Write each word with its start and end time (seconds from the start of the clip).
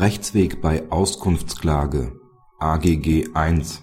Rechtsweg 0.00 0.60
bei 0.62 0.92
Auskunftsklage 0.92 2.12
(AGG 2.60 3.30
1) 3.34 3.82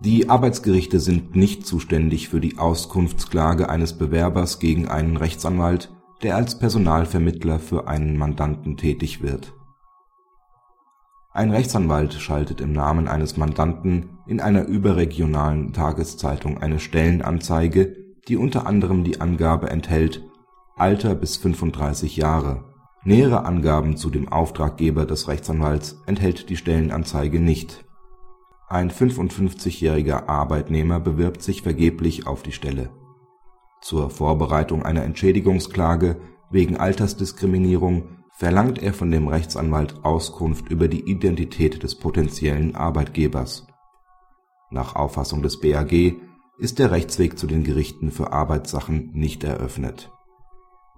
Die 0.00 0.30
Arbeitsgerichte 0.30 1.00
sind 1.00 1.36
nicht 1.36 1.66
zuständig 1.66 2.30
für 2.30 2.40
die 2.40 2.56
Auskunftsklage 2.56 3.68
eines 3.68 3.98
Bewerbers 3.98 4.60
gegen 4.60 4.88
einen 4.88 5.18
Rechtsanwalt, 5.18 5.94
der 6.22 6.36
als 6.36 6.58
Personalvermittler 6.58 7.58
für 7.58 7.88
einen 7.88 8.16
Mandanten 8.16 8.78
tätig 8.78 9.22
wird. 9.22 9.52
Ein 11.30 11.50
Rechtsanwalt 11.50 12.14
schaltet 12.14 12.62
im 12.62 12.72
Namen 12.72 13.06
eines 13.06 13.36
Mandanten 13.36 14.18
in 14.26 14.40
einer 14.40 14.64
überregionalen 14.64 15.74
Tageszeitung 15.74 16.56
eine 16.56 16.80
Stellenanzeige, 16.80 17.94
die 18.28 18.38
unter 18.38 18.66
anderem 18.66 19.04
die 19.04 19.20
Angabe 19.20 19.68
enthält 19.68 20.24
„Alter 20.76 21.14
bis 21.14 21.36
35 21.36 22.16
Jahre 22.16 22.73
“Nähere 23.06 23.44
Angaben 23.44 23.98
zu 23.98 24.08
dem 24.08 24.28
Auftraggeber 24.28 25.04
des 25.04 25.28
Rechtsanwalts 25.28 26.02
enthält 26.06 26.48
die 26.48 26.56
Stellenanzeige 26.56 27.38
nicht. 27.38 27.84
Ein 28.66 28.90
55-jähriger 28.90 30.26
Arbeitnehmer 30.26 31.00
bewirbt 31.00 31.42
sich 31.42 31.60
vergeblich 31.60 32.26
auf 32.26 32.42
die 32.42 32.52
Stelle. 32.52 32.88
Zur 33.82 34.08
Vorbereitung 34.08 34.82
einer 34.82 35.02
Entschädigungsklage 35.02 36.16
wegen 36.50 36.78
Altersdiskriminierung 36.78 38.08
verlangt 38.32 38.82
er 38.82 38.94
von 38.94 39.10
dem 39.10 39.28
Rechtsanwalt 39.28 40.02
Auskunft 40.02 40.70
über 40.70 40.88
die 40.88 41.04
Identität 41.04 41.82
des 41.82 41.96
potenziellen 41.96 42.74
Arbeitgebers. 42.74 43.66
Nach 44.70 44.96
Auffassung 44.96 45.42
des 45.42 45.60
BAG 45.60 46.14
ist 46.56 46.78
der 46.78 46.90
Rechtsweg 46.90 47.38
zu 47.38 47.46
den 47.46 47.64
Gerichten 47.64 48.10
für 48.10 48.32
Arbeitssachen 48.32 49.10
nicht 49.12 49.44
eröffnet 49.44 50.10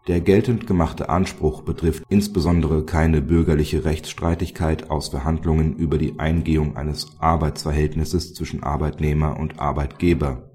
der 0.06 0.20
geltend 0.20 0.68
gemachte 0.68 1.08
Anspruch 1.08 1.62
betrifft 1.62 2.04
insbesondere 2.08 2.84
keine 2.84 3.20
bürgerliche 3.20 3.84
Rechtsstreitigkeit 3.84 4.88
aus 4.88 5.08
Verhandlungen 5.08 5.74
über 5.74 5.98
die 5.98 6.20
Eingehung 6.20 6.76
eines 6.76 7.16
Arbeitsverhältnisses 7.18 8.32
zwischen 8.34 8.62
Arbeitnehmer 8.62 9.38
und 9.38 9.58
Arbeitgeber. 9.58 10.50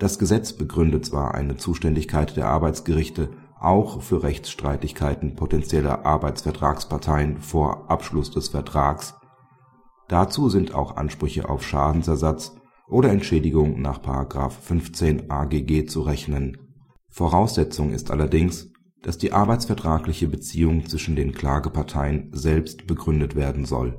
Das 0.00 0.18
Gesetz 0.18 0.52
begründet 0.52 1.06
zwar 1.06 1.34
eine 1.34 1.56
Zuständigkeit 1.56 2.36
der 2.36 2.48
Arbeitsgerichte 2.48 3.30
auch 3.60 4.02
für 4.02 4.22
Rechtsstreitigkeiten 4.22 5.34
potentieller 5.34 6.04
Arbeitsvertragsparteien 6.04 7.38
vor 7.38 7.90
Abschluss 7.90 8.30
des 8.30 8.48
Vertrags, 8.48 9.14
dazu 10.08 10.48
sind 10.48 10.74
auch 10.74 10.96
Ansprüche 10.96 11.48
auf 11.48 11.64
Schadensersatz 11.64 12.54
oder 12.88 13.10
Entschädigung 13.10 13.80
nach§ 13.82 14.00
15 14.50 15.30
AGG 15.30 15.86
zu 15.86 16.02
rechnen 16.02 16.67
Voraussetzung 17.18 17.92
ist 17.92 18.12
allerdings, 18.12 18.70
dass 19.02 19.18
die 19.18 19.32
arbeitsvertragliche 19.32 20.28
Beziehung 20.28 20.86
zwischen 20.86 21.16
den 21.16 21.32
Klageparteien 21.32 22.30
selbst 22.32 22.86
begründet 22.86 23.34
werden 23.34 23.64
soll. 23.64 23.98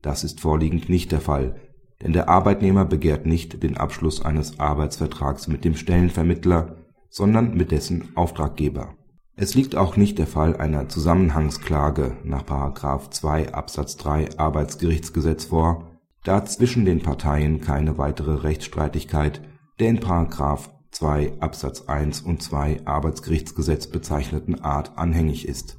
Das 0.00 0.24
ist 0.24 0.40
vorliegend 0.40 0.88
nicht 0.88 1.12
der 1.12 1.20
Fall, 1.20 1.56
denn 2.00 2.14
der 2.14 2.30
Arbeitnehmer 2.30 2.86
begehrt 2.86 3.26
nicht 3.26 3.62
den 3.62 3.76
Abschluss 3.76 4.24
eines 4.24 4.58
Arbeitsvertrags 4.58 5.46
mit 5.48 5.62
dem 5.66 5.76
Stellenvermittler, 5.76 6.76
sondern 7.10 7.54
mit 7.54 7.70
dessen 7.70 8.16
Auftraggeber. 8.16 8.96
Es 9.36 9.54
liegt 9.54 9.76
auch 9.76 9.98
nicht 9.98 10.16
der 10.16 10.26
Fall 10.26 10.56
einer 10.56 10.88
Zusammenhangsklage 10.88 12.16
nach§ 12.24 12.44
2 13.10 13.52
Absatz 13.52 13.98
3 13.98 14.38
Arbeitsgerichtsgesetz 14.38 15.44
vor, 15.44 15.98
da 16.24 16.46
zwischen 16.46 16.86
den 16.86 17.02
Parteien 17.02 17.60
keine 17.60 17.98
weitere 17.98 18.36
Rechtsstreitigkeit 18.36 19.42
der 19.80 19.90
in§ 19.90 20.00
2 20.90 21.40
Absatz 21.40 21.82
1 21.82 22.22
und 22.22 22.42
2 22.42 22.86
Arbeitsgerichtsgesetz 22.86 23.88
bezeichneten 23.88 24.60
Art 24.60 24.96
anhängig 24.96 25.46
ist. 25.46 25.78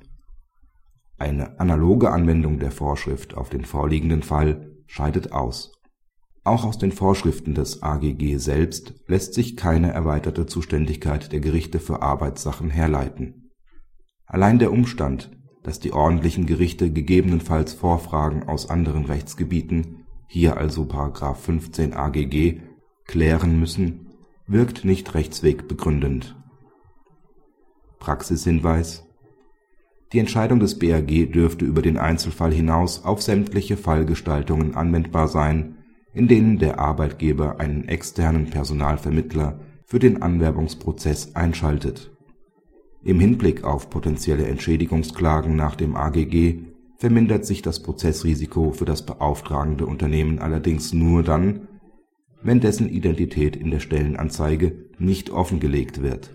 Eine 1.18 1.60
analoge 1.60 2.12
Anwendung 2.12 2.60
der 2.60 2.72
Vorschrift 2.72 3.36
auf 3.36 3.50
den 3.50 3.66
vorliegenden 3.66 4.24
Fall 4.24 4.72
scheidet 4.88 5.34
aus. 5.34 5.74
Auch 6.44 6.64
aus 6.64 6.78
den 6.78 6.92
Vorschriften 6.92 7.54
des 7.54 7.84
AGG 7.84 8.38
selbst 8.38 8.94
lässt 9.08 9.34
sich 9.34 9.58
keine 9.58 9.92
erweiterte 9.92 10.46
Zuständigkeit 10.46 11.32
der 11.32 11.42
Gerichte 11.42 11.80
für 11.80 12.02
Arbeitssachen 12.02 12.70
herleiten. 12.70 13.52
Allein 14.26 14.60
der 14.60 14.72
Umstand, 14.72 15.32
dass 15.64 15.80
die 15.80 15.92
ordentlichen 15.92 16.46
Gerichte 16.46 16.92
gegebenenfalls 16.92 17.74
Vorfragen 17.74 18.48
aus 18.48 18.70
anderen 18.70 19.06
Rechtsgebieten 19.06 20.06
(hier 20.28 20.58
also§ 20.58 20.84
15 21.36 21.94
AGG) 21.94 22.62
klären 23.06 23.60
müssen 23.60 24.09
wirkt 24.50 24.84
nicht 24.84 25.14
rechtswegbegründend. 25.14 26.36
Praxishinweis 28.00 29.06
Die 30.12 30.18
Entscheidung 30.18 30.60
des 30.60 30.80
BAG 30.80 31.32
dürfte 31.32 31.66
über 31.66 31.84
den 31.84 32.00
Einzelfall 32.00 32.52
hinaus 32.52 33.06
auf 33.06 33.22
sämtliche 33.22 33.78
Fallgestaltungen 33.78 34.74
anwendbar 34.76 35.28
sein, 35.28 35.78
in 36.14 36.28
denen 36.28 36.58
der 36.58 36.80
Arbeitgeber 36.80 37.60
einen 37.60 37.88
externen 37.88 38.50
Personalvermittler 38.50 39.60
für 39.86 40.00
den 40.00 40.24
Anwerbungsprozess 40.24 41.36
einschaltet. 41.36 42.12
Im 43.04 43.20
Hinblick 43.20 43.64
auf 43.64 43.92
potenzielle 43.92 44.48
Entschädigungsklagen 44.48 45.56
nach 45.56 45.76
dem 45.76 45.96
AGG 45.96 46.64
vermindert 46.98 47.46
sich 47.46 47.62
das 47.62 47.84
Prozessrisiko 47.84 48.72
für 48.72 48.86
das 48.86 49.06
beauftragende 49.06 49.86
Unternehmen 49.86 50.40
allerdings 50.40 50.92
nur 50.92 51.22
dann 51.22 51.69
wenn 52.42 52.60
dessen 52.60 52.90
Identität 52.90 53.56
in 53.56 53.72
der 53.72 53.80
Stellenanzeige 53.80 54.90
nicht 54.98 55.30
offengelegt 55.30 56.02
wird. 56.02 56.32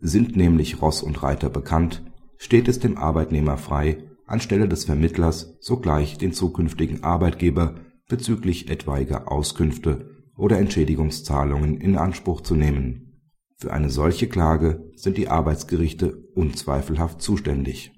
Sind 0.00 0.36
nämlich 0.36 0.80
Ross 0.80 1.02
und 1.02 1.22
Reiter 1.22 1.50
bekannt, 1.50 2.02
steht 2.36 2.68
es 2.68 2.78
dem 2.78 2.96
Arbeitnehmer 2.96 3.56
frei, 3.56 4.04
anstelle 4.26 4.68
des 4.68 4.84
Vermittlers 4.84 5.56
sogleich 5.60 6.18
den 6.18 6.32
zukünftigen 6.32 7.02
Arbeitgeber 7.02 7.76
bezüglich 8.08 8.70
etwaiger 8.70 9.30
Auskünfte 9.30 10.10
oder 10.36 10.58
Entschädigungszahlungen 10.58 11.80
in 11.80 11.96
Anspruch 11.96 12.42
zu 12.42 12.54
nehmen. 12.54 13.20
Für 13.56 13.72
eine 13.72 13.90
solche 13.90 14.28
Klage 14.28 14.90
sind 14.94 15.16
die 15.16 15.28
Arbeitsgerichte 15.28 16.16
unzweifelhaft 16.34 17.20
zuständig 17.20 17.92